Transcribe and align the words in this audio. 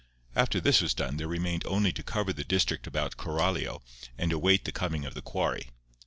After 0.35 0.59
this 0.59 0.81
was 0.81 0.95
done 0.95 1.17
there 1.17 1.27
remained 1.27 1.63
only 1.67 1.93
to 1.93 2.01
cover 2.01 2.33
the 2.33 2.43
district 2.43 2.87
about 2.87 3.17
Coralio 3.17 3.83
and 4.17 4.31
await 4.33 4.65
the 4.65 4.71
coming 4.71 5.05
of 5.05 5.13
the 5.13 5.21
quarry. 5.21 5.69